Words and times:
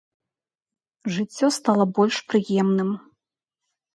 Жыццё 1.17 1.47
стала 1.59 1.85
больш 1.99 2.15
прыемным. 2.33 2.89